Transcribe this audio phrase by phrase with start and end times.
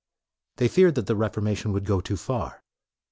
[0.55, 2.63] They feared that the Reformation would go too far.